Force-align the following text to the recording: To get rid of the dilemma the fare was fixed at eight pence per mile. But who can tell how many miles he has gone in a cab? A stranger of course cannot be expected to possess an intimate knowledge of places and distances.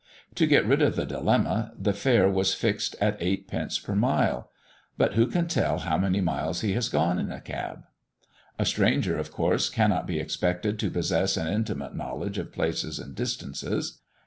To 0.33 0.47
get 0.47 0.65
rid 0.65 0.81
of 0.81 0.95
the 0.95 1.05
dilemma 1.05 1.73
the 1.77 1.93
fare 1.93 2.27
was 2.27 2.55
fixed 2.55 2.95
at 2.99 3.17
eight 3.21 3.47
pence 3.47 3.77
per 3.77 3.93
mile. 3.93 4.49
But 4.97 5.13
who 5.13 5.27
can 5.27 5.47
tell 5.47 5.77
how 5.77 5.95
many 5.99 6.21
miles 6.21 6.61
he 6.61 6.73
has 6.73 6.89
gone 6.89 7.19
in 7.19 7.31
a 7.31 7.39
cab? 7.39 7.83
A 8.57 8.65
stranger 8.65 9.19
of 9.19 9.31
course 9.31 9.69
cannot 9.69 10.07
be 10.07 10.19
expected 10.19 10.79
to 10.79 10.89
possess 10.89 11.37
an 11.37 11.47
intimate 11.53 11.93
knowledge 11.95 12.39
of 12.39 12.51
places 12.51 12.97
and 12.97 13.13
distances. 13.13 13.99